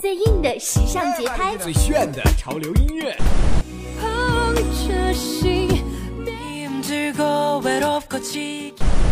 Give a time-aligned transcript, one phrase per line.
[0.00, 3.16] 最硬的时尚节拍，最炫的潮流音乐。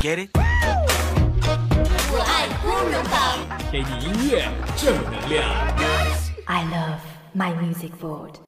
[0.01, 0.31] Get it？
[2.13, 3.39] 我爱光荣榜，
[3.73, 5.45] 给你音乐正能量。
[6.47, 7.01] I love
[7.35, 8.46] my music board。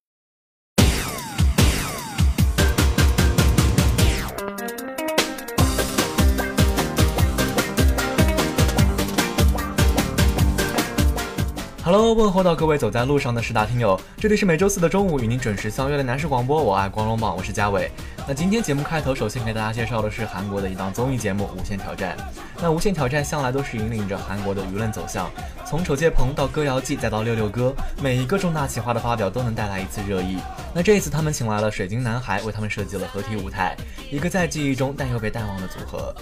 [11.91, 17.91] Hello，问候到各位走在路上的十大听友，这里是每周四的中午与您准时相约的男士广播，我爱光荣榜，我是嘉伟。
[18.27, 22.15] 那今天节目开头，首先给大家介绍的是韩国的一档综艺节目《无限挑战》。
[22.61, 25.31] 那《无限挑战》向来都是引领着韩国的舆论走向，
[25.67, 30.37] 从丑介鹏到歌谣季，再到六六哥，每一个重大企划的发表都能带来一次热议。
[30.75, 33.75] 那这一次他们请来了水晶男孩，为他们设计了合体舞台，
[34.13, 36.15] 一个在记忆中但又被淡忘的组合。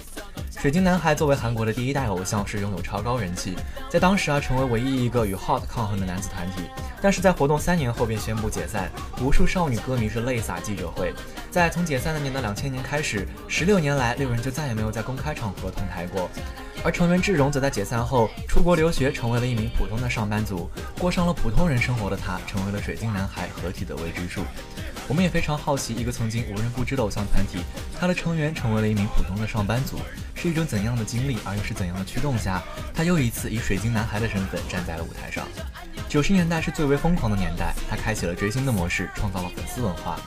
[0.59, 3.55] 水晶男孩作为韩国的第一代偶像，是拥有超高人气，
[3.91, 6.63] 在当时啊成为唯一一个与 HOT 抗衡的男子团体。
[6.99, 8.89] 但是在活动三年后便宣布解散，
[9.21, 11.13] 无数少女歌迷是泪洒记者会。
[11.51, 16.27] 在从解散那年的两千年开始，十六年来六人就再也没有在公开场合同台过。
[16.83, 20.67] 而成员志荣则在解散后出国留学，成为了一名普通的上班族，
[20.97, 24.41] 过上了普通人生活的他，成为了水晶男孩合体的未知数。
[25.07, 27.59] 我们也非常好奇，一个曾经无人不知的偶像团体，
[27.97, 29.97] 他的成员成为了一名普通的上班族，
[30.35, 31.37] 是一种怎样的经历？
[31.45, 32.61] 而又是怎样的驱动下，
[32.93, 35.47] 他又一次以水晶男孩的身份站在了舞台上？
[36.09, 40.19] 九十年代是最为疯狂的年代，他开启了追星的模式，创造了粉丝文化。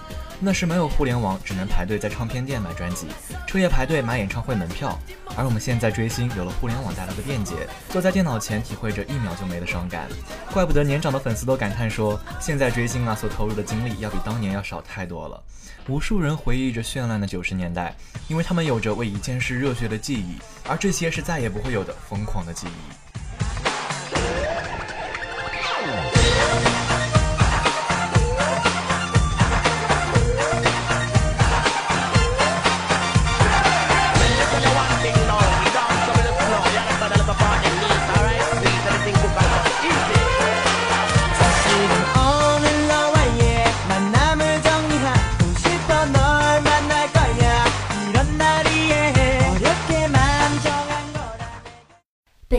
[0.42, 3.06] 那时没有互联网，只能排队在唱片店买专辑，
[3.46, 4.98] 彻夜排队买演唱会门票。
[5.36, 10.08] 而我们现在追星，有了互联网带来的便捷，坐在电脑前体会着一秒就没的伤感。
[10.50, 15.42] 怪不得年长的粉丝都感叹说，现在追星啊所投入的精力要比当年要少太多了。
[15.88, 17.94] 无数人回忆着绚烂的九十年代，
[18.28, 23.09] 因为他们有着为一件事热血的记忆，而这些是再也不会有的疯狂的记忆。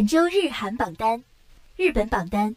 [0.02, 1.22] 本周日韩榜单，
[1.76, 2.56] 日本榜单。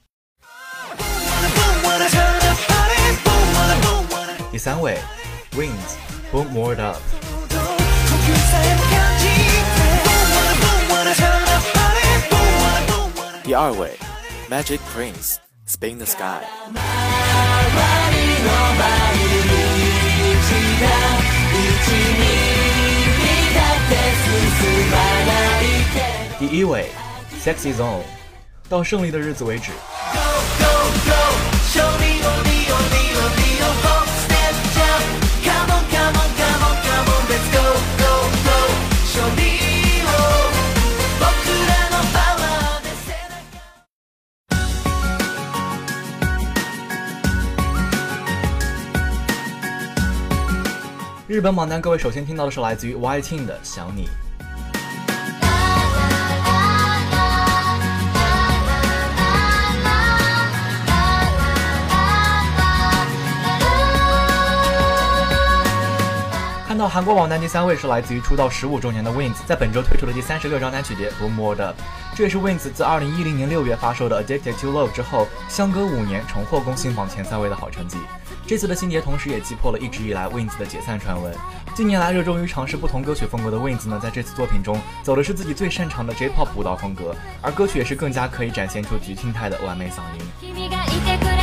[4.50, 4.96] 第三位
[5.52, 6.96] ，Wings，Boom More Up。
[13.42, 13.92] 第二位
[14.48, 16.40] ，Magic Prince，Spin the Sky。
[26.38, 26.88] 第一位。
[27.44, 28.00] Sexy Zone，
[28.70, 29.70] 到胜利的日子为止。
[51.28, 54.06] 日本榜单，各位首先听到的是来自于 Y Team 的《想你》。
[66.74, 71.80] 看到韩国榜单第三位是来自于出道十五周年的 Wins，在本周推出的第三十六张单曲碟《Boom More Up》，
[72.16, 77.98] 这也是 Wins 自二零一零年六月发售的《Addicted to Love》之后，相隔五年重获公信榜前三位的好成绩。
[78.44, 81.32] 这次的新碟同时也击破了一直以来 Wins 的解散传闻。
[81.76, 91.33] 近年来热衷于尝试不同歌曲风格的 Wins 呢，在这次作品中走的是自己最擅长的 J-pop 舞蹈风格，而歌曲也是更加可以展现出菊庆泰的完美嗓音。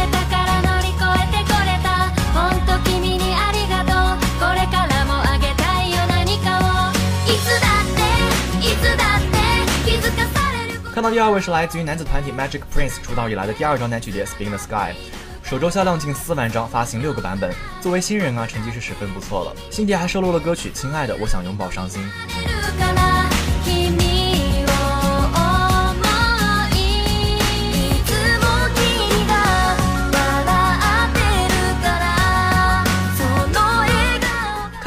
[11.02, 14.94] 看到第二位是来自于男子团体 Magic Prince 出道以来的第二张单曲碟《Spin the Sky》，
[15.42, 17.52] 首周销量近四万张，发行六个版本。
[17.82, 19.56] 作为新人啊，成绩是十分不错了。
[19.72, 22.08] 新碟还收录了歌曲《亲爱的，我想拥抱伤心》。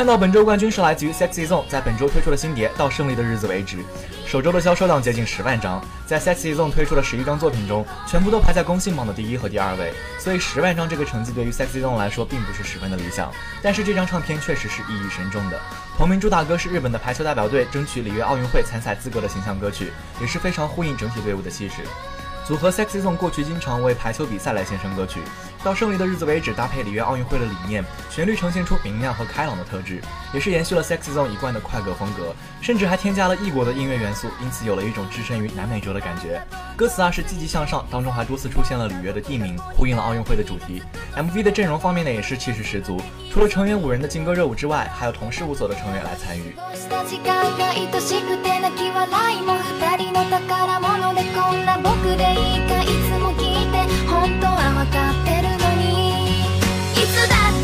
[0.04, 3.78] 看到本周冠军是来自于 Sexy Zone，在本周推出的新碟《到胜利的日子为止》，
[4.26, 5.82] 首周的销售量接近十万张。
[6.04, 13.32] 在 Sexy Zone 推出的十一张作品中，全部都排在公信榜的第一和第二位，所以十万张这个成绩对于 Sexy Zone 来说并不是十分的理想。
[13.62, 15.58] 但是这张唱片确实是意义深重的。
[15.96, 19.90] 同名主打歌是日本的排球代表队争取里约奥运会参赛资格的形象歌曲，
[20.20, 21.76] 也是非常呼应整体队伍的气势。
[22.46, 25.18] 组合 Sexy Zone 过去经常为排球比赛来献声歌曲，
[25.62, 36.38] 到胜利的日子为止，搭配里约奥运会的理念，旋律呈现出明亮和开朗的特质，也是延续了 Sexy Zone 一贯的快歌风格，甚至还添加了异国的音乐元素，因此有了一种置身于南美洲的感觉。
[36.76, 40.82] 歌词啊是积极向上，当中还多次出现了里约的地名，呼应了奥运会的主题。
[41.16, 43.00] MV 的阵容方面呢也是气势十足，
[43.32, 46.54] 除了成员五人的劲歌热舞之外，还有同事务所的成员来参与。
[52.34, 52.90] いいかいつ
[53.22, 53.78] も聞いて
[54.08, 56.42] 本当は分かってるのに。
[56.92, 57.63] いつだって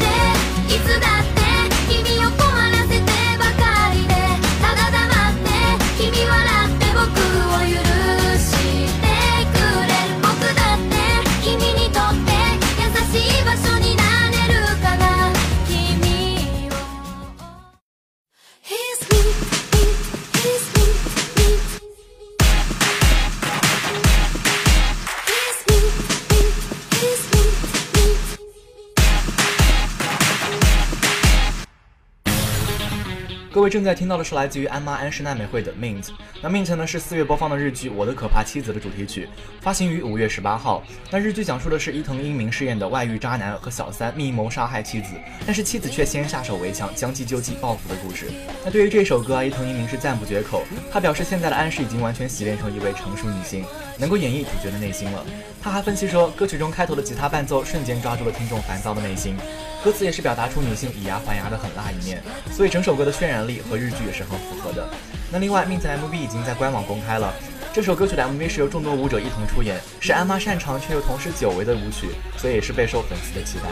[33.52, 36.04] 各位正在听到的是来自于安妈安室奈美惠的《Mint》。
[36.40, 39.28] 那《Mint》呢是四月播放的日剧《我的可怕妻子》的主题曲，
[39.60, 40.84] 发行于五月十八号。
[41.10, 45.14] 那日剧讲述的是伊藤英明饰演的外遇渣男和小三密谋杀害妻子，
[45.44, 48.30] 但是妻子却先下手为强，将计就计报复的故事。
[48.64, 50.62] 那对于这首歌，伊藤英明是赞不绝口，
[50.92, 53.64] 他表示现在的安室已经完全洗练成一位成熟女性，
[54.00, 55.24] 能够演绎主角的内心了。
[55.62, 59.36] 他还分析说，歌曲中开头的吉他伴奏瞬间抓住了听众烦躁的内心，
[59.84, 64.88] 歌词也是表达出女性以牙还牙的狠辣一面，所以整首歌的渲染力和日剧也是很符合的。
[65.30, 67.32] 那另外，《命子》MV 已经在官网公开了。
[67.72, 73.68] 这首歌曲的 MV 是由众多舞者一同出演，是安妈擅长却又同时久违的舞曲，所以也是备受粉丝的期待。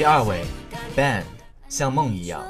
[0.00, 0.46] 第二位
[0.96, 1.24] band
[1.68, 2.42] 像梦一样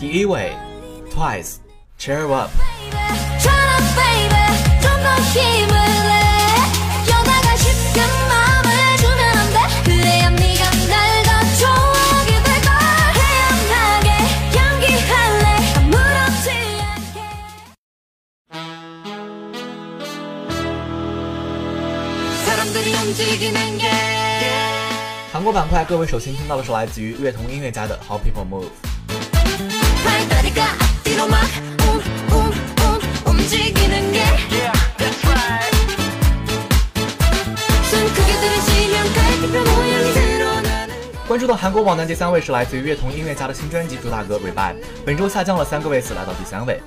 [0.00, 0.52] 第一位
[1.14, 1.58] twice
[1.96, 2.50] cheer up
[3.38, 5.81] tryna baby
[25.32, 28.68] 韩国板块各位首先听到的是来自于乐童音乐家的 how people move
[41.26, 46.80] 关注到韩国榜单第三位是来自于乐童音乐家的新专辑主打歌 rebye 本周下降了三个位次来到第三位。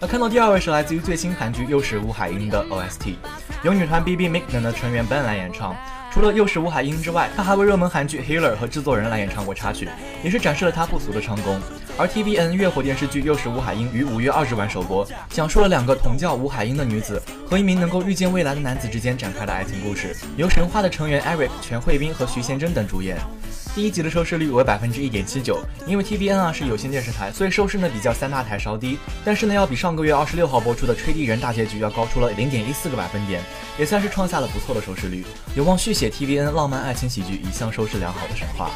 [0.00, 3.14] 那看到第二位是来自于最新韩剧《又是吴海英》的 OST，
[3.62, 5.74] 由女团 BB Mik 等的成员 Ben 来演唱。
[6.12, 9.88] 除了《又是吴海英》之外，他还为热门韩剧《Healer》和制作人来演唱过插曲，
[10.22, 11.58] 也是展示了他不俗的唱功。
[11.96, 23.16] 而 TVN 月火电视剧《又是吴海英》于五月二十晚首播，讲述了两个同叫吴海英的女子和一名能够预见未来的男子之间展开的爱情故事，由神话的成员 Eric、全慧彬和徐贤真等主演。
[23.74, 33.42] 第一集的收视率为百分之一点七九，因为 TVN 啊是有线电视台，所以收视呢比较三大台稍低，但是呢要比上个月二十六号播出的《吹笛人》大结局要高出了零点一四个百分点，
[33.76, 35.26] 也算是创下了不错的收视率，
[35.56, 38.70] 有望续写 TVN 浪漫爱情喜剧一向收视良好的神话。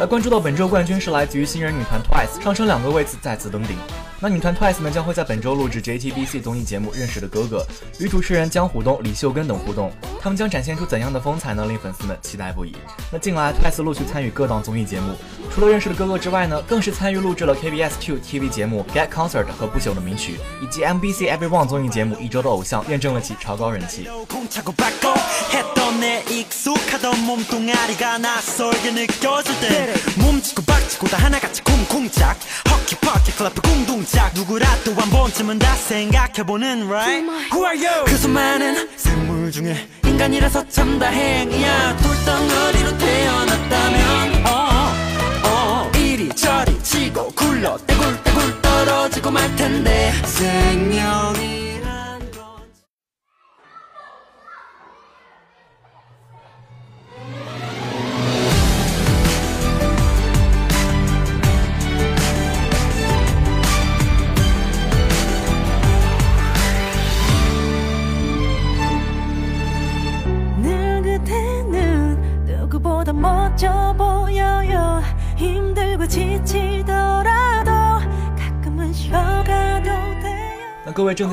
[0.00, 3.76] 来关注到本周冠军是来自于新人女团 Twice，上升两个位次再次登顶。
[4.18, 7.64] 那女团 Twice 呢将会在本周录制 JTBC 综艺节目《认识的哥哥》，
[8.04, 9.92] 与主持人江虎东、李秀根等互动。
[10.20, 11.66] 他们将展现出怎样的风采呢？
[11.66, 12.74] 令粉丝们期待不已。
[13.12, 15.14] 那近来 Twice 陆续参与各档综艺节目，
[15.54, 24.08] 除了《认识的哥哥》之外呢，更是参与录制了 KBS Two TV 节目《Get Concert》和《不朽的名曲》，以及 MBC Everyone 综艺节目《一周的偶像》，验证了其超高人气。
[30.16, 32.36] 몸치고 박치고 다 하나같이 쿵쿵짝.
[32.70, 37.26] 허키 퍼키 클럽 궁둥짝 누구라도 한 번쯤은 다 생각해보는 right?
[37.52, 38.04] Who are you?
[38.06, 41.96] 그 수많은 생물 중에 인간이라서 참 다행이야.
[41.96, 44.92] 돌덩어리로 태어났다면 어,
[45.44, 50.12] 어, 이리저리 치고 굴러 떼굴떼굴 떨어지고 말 텐데.
[50.24, 50.93] 생명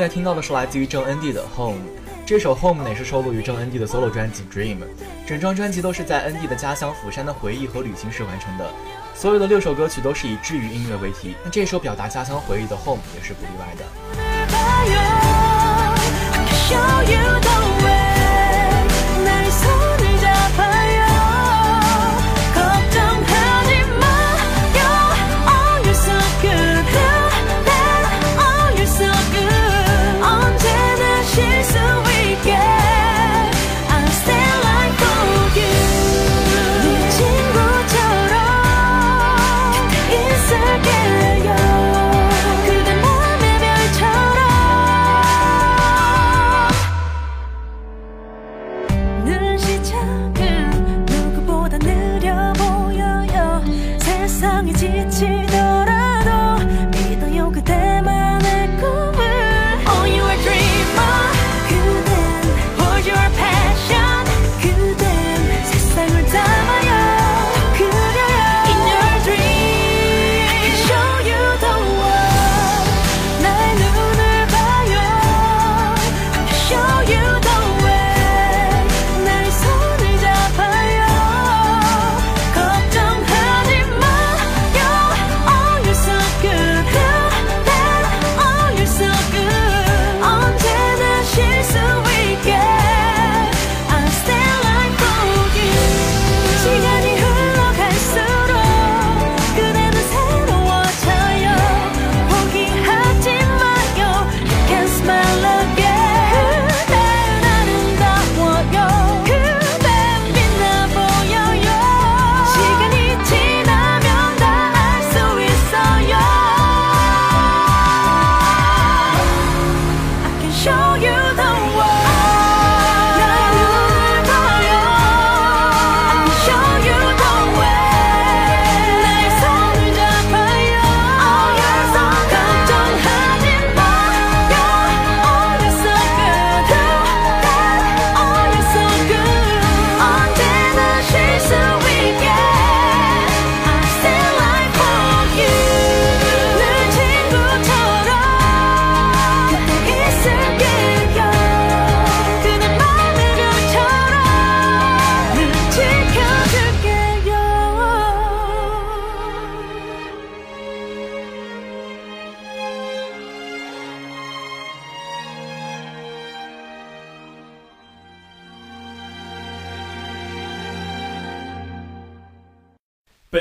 [0.01, 1.77] 在听到的是来自于郑恩地的《Home》，
[2.25, 4.77] 这首《Home》呢是收录于郑恩地的 solo 专辑《Dream》，
[5.27, 8.67] 整张专辑都是在恩地的家乡釜山的回忆和旅行时完成的。
[9.13, 14.30] 所有的六首歌曲都是以治愈音乐为题，那这首表达家乡回忆的《Home》也是不例外的。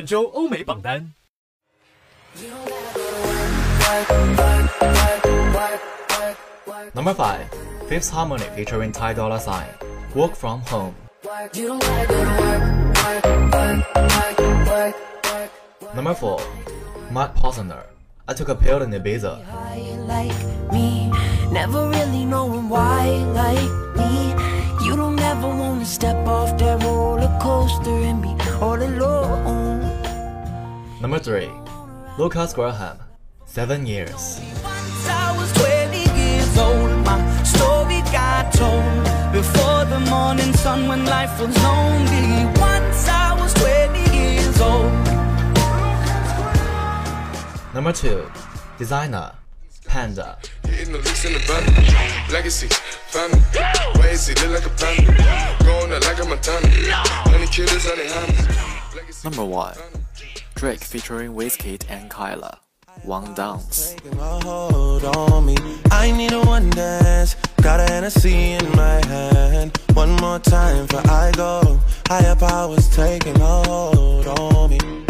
[0.09, 1.13] 周欧美榜单。
[6.93, 7.47] Number five,
[7.87, 9.67] Fifth Harmony featuring Ty Dolla Sign,
[10.13, 10.95] Work From Home.
[15.93, 16.39] Number four,
[17.11, 17.83] Matt Posner,
[18.27, 19.43] I Took a Pill in Ibiza.
[19.45, 21.11] Why you like me?
[21.51, 24.33] Never really knowing why you like me.
[24.85, 29.58] You don't ever wanna step off that roller coaster and be all alone.
[31.00, 31.48] Number three,
[32.18, 32.98] Lucas Graham,
[33.46, 34.38] Seven Years.
[34.62, 38.84] Once I was 20 years old, my story got told
[39.32, 42.44] before the morning sun when life was lonely.
[42.60, 44.92] Once I was 20 years old.
[47.72, 48.30] Number two,
[48.76, 49.32] Designer,
[49.86, 50.36] Panda.
[50.66, 51.64] Hitting the licks in the van.
[52.30, 52.68] Legacy,
[53.08, 53.40] family.
[53.98, 55.64] Why is he look like a panda?
[55.64, 56.68] Going out like a Montana.
[57.24, 59.24] Honey killers, honey hammers.
[59.24, 59.74] Number one,
[60.60, 62.58] Drake featuring Wizkid and Kyla,
[63.04, 63.96] One Dance.
[65.90, 67.34] I need a one dance.
[67.62, 69.78] Got in my hand.
[69.94, 71.80] One more time for I go.
[72.08, 75.09] Higher powers taking a hold on me.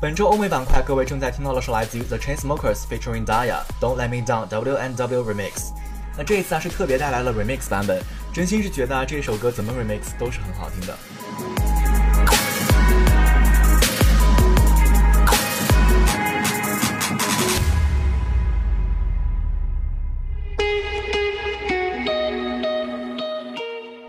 [0.00, 5.72] 本周欧美板块，各位正在听到的是来自于 The Chainsmokers featuring Daya Don't Let Me Down W N W Remix。
[6.16, 8.00] 那这一次啊是特别带来了 Remix 版本，
[8.32, 10.96] 真心是觉得啊这首歌怎么 Remix 都是很好听的。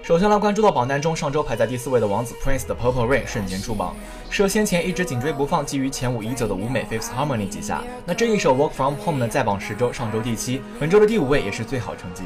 [0.10, 3.96] 首先来关注到榜单中上周排在第四位的王子 Prince 的 Purple Rain 瞬间出榜，
[4.32, 7.84] 是先前一直紧追不放、觊觎前五已久的舞美 Fifth Harmony 旗下。
[8.08, 12.24] 那这一首 Work From Home 呢，在榜十周，上周第七，本周的第五位也是最好成绩。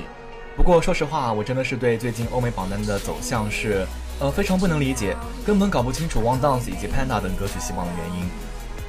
[0.56, 3.86] 不过说实话，我真的是对最近欧美榜单的走向是，
[4.22, 5.14] 呃，非常不能理解，
[5.46, 8.30] 根本搞不清楚 One Dance 以及 Panda 等歌曲洗榜的原因，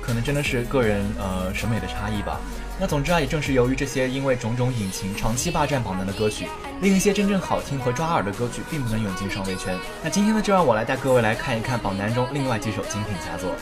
[0.00, 2.38] 可能真的是个人呃审美的差异吧。
[2.78, 6.48] 那总之啊，也正是由于这些因为种种隐情长期霸占榜单的歌曲，
[6.80, 9.78] 令一些真正好听和抓耳的歌曲并不能涌进上位圈。
[10.02, 13.54] 那今天呢，就让我来带各位来看一看榜单中另外几首精品佳作。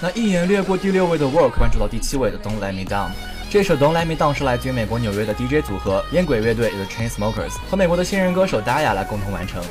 [0.00, 3.10] 那一眼掠过第六位的 Work，关注到第七位的 Don't Let Me Down。
[3.50, 9.62] 这首 Don't Let Me Down 是来自于美国纽约的 DJ 组合烟鬼乐队 The Chainsmokers 和美国的新人歌手 Daya 来共同完成。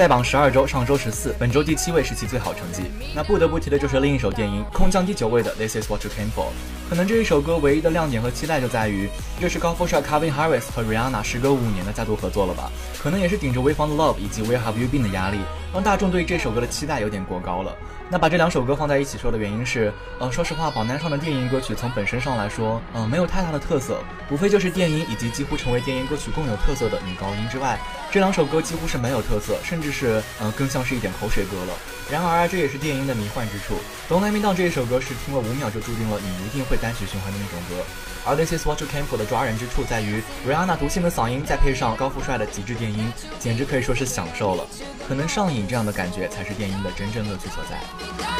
[0.00, 2.84] 在榜十二周，上周十四，本周第七位是其最好成绩。
[3.14, 6.46] 那不得不提的就是另一首电音，空降第九位的 This Is What You Came For。
[6.88, 12.72] 可能这一首歌唯一的亮点和期待就在于，这是高富帅 Calvin Harris 和 Rihanna 时隔五年的再度合作了吧？
[12.98, 15.38] 可能也是顶着 We Found Love 以及 Where Have You Been 的压力，
[15.74, 17.76] 让大众对这首歌的期待有点过高了。
[18.12, 27.78] 那把这两首歌放在一起说的原因是，呃，说实话，榜单上的电音歌曲从本身上来说，呃，没有太大的特色，无非就是电音以及几乎成为电音歌曲共有特色的女高音之外，
[28.10, 31.74] 这两首歌几乎是没有特色，甚至是，嗯，更像是一点口水歌了。
[32.10, 33.74] 然而，这也是电音的迷幻之处。
[34.12, 37.84] 《Don't Let Me Down》这一首歌是听了五秒就注定了你一定会单曲循环的那种歌，
[38.24, 44.66] 而《This Is What You Came For》的抓人之处在于，Rihanna 独性的嗓音再配上高富帅的极致电音，简直可以说是享受了。
[45.06, 48.39] 可能上瘾这样的感觉才是电音的真正乐趣所在。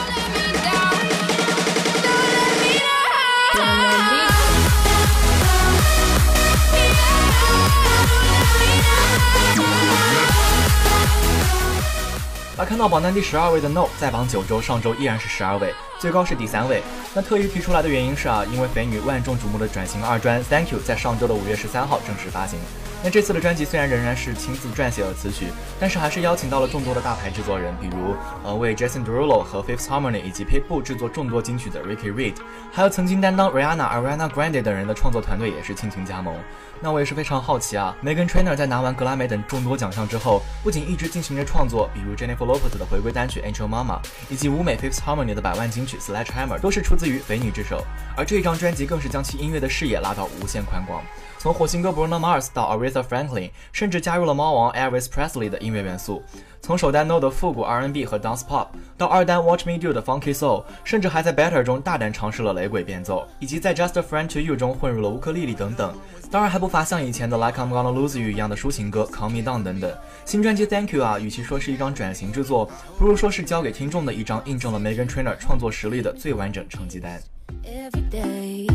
[12.60, 16.82] 而看到榜单第十二位的 No，在榜九周，上周依然是十二位，最高是第三位。
[17.12, 22.56] 那特意提出来的原因是啊，因为肥女万众瞩目的转型二专 Thank You 在上周的五月十三号正式发行。
[23.02, 25.46] 那这次的专辑虽然仍然是亲自撰写了词曲，
[25.80, 32.34] 但是还是邀请到了众多的大牌制作人，比如呃为 Jason Derulo 和 Fifth Harmony 以及 p i t b u 制作众多金曲的 Ricky Reed，
[32.70, 36.34] 还有曾经担当 Rihanna、Ariana Grande 等人的创作团队也是倾情加盟。
[36.82, 43.98] 那我也是非常好奇啊，Megan Trainor 在拿完格莱美等众多奖项之后，不仅一直进行着创作，比如 Jennifer Lopez 的回归单曲 Angel Mama，
[44.30, 47.82] 以及舞美 Fifth Harmony 的百万金曲 Sledgehammer，都是出自于肥女之手。
[48.14, 51.02] 而这张专辑更是将其音乐的视野拉到无限宽广。
[51.40, 56.22] 从火星哥 Bruno Mars 到 Aretha Franklin，甚至加入了猫王 Elvis Presley 的音乐元素。
[56.60, 58.66] 从首单 No 的复古 R&B 和 Dance Pop，
[58.98, 65.94] 到二单 Watch Me Do 的 Funky Soul，甚至还在 Better 中大胆尝试了雷鬼变奏，以及在 Just a Friend to You 中混入了乌克丽丽等等。
[66.30, 69.90] 当然还不乏像以前的 Like I'm Gonna Lose You 一样的抒情歌 Calm Me Down 等等。
[70.26, 77.18] 新专辑 Thank You 啊，与其说是一张转型之作，不如说是交给听众的一张印证了 Megan Trainor 创作实力的最完整成绩单。
[77.64, 78.69] every day.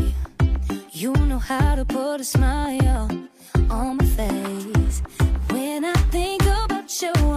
[1.36, 3.10] Know how to put a smile
[3.68, 5.02] on my face.
[5.50, 7.35] When I think about you,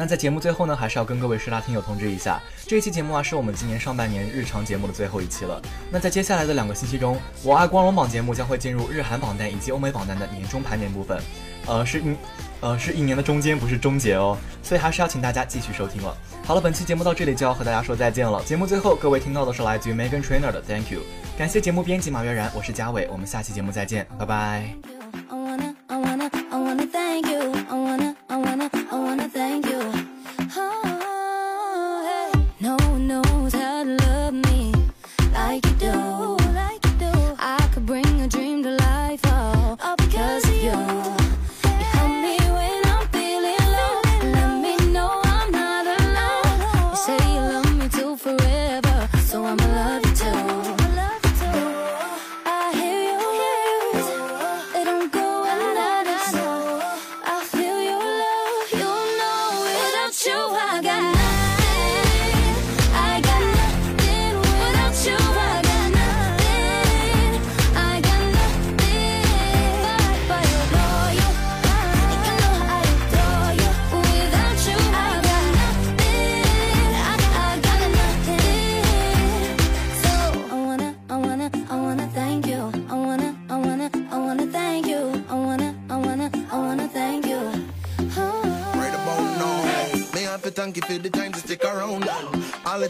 [0.00, 5.60] 那在节目最后呢，还是要跟各位师大听友通知一下，这一期节目啊是我们今年上半年日常节目的最后一期了。
[5.90, 11.20] 那在接下来的两个星期中，我爱光荣榜节目将会进入日韩榜单以及欧美榜单的年终盘点部分，
[11.66, 12.16] 呃是一
[12.60, 16.16] 呃是一年的中间，不是终结哦，所以还是要请大家继续收听了。
[16.46, 18.42] 好了，本期节目到这里就要和大家说再见了。
[18.44, 21.00] 节目最后，各位听到的是来自于 Megan Trainer 的 Thank You，
[21.36, 24.99] 感谢节目编辑马悦然，我是嘉伟，我们下期节目再见，拜拜。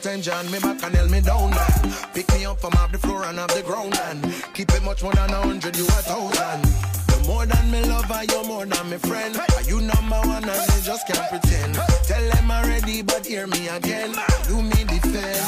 [0.03, 1.95] Anytime John me back and held me down man.
[2.15, 5.03] Pick me up from off the floor and off the ground and Keep it much
[5.03, 6.65] more than a hundred, you a thousand.
[7.11, 9.37] You're more than me lover, you're more than me friend.
[9.37, 11.75] Are you number one and they just can't pretend?
[12.05, 14.15] Tell them already but hear me again.
[14.49, 15.45] Do me defend.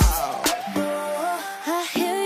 [0.77, 2.22] Oh, I hear